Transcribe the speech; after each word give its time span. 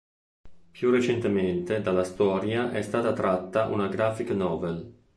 Più 0.71 0.89
recentemente 0.89 1.79
dalla 1.79 2.03
storia 2.03 2.71
è 2.71 2.81
stata 2.81 3.13
tratta 3.13 3.67
una 3.67 3.87
"graphic 3.87 4.31
novel". 4.31 4.95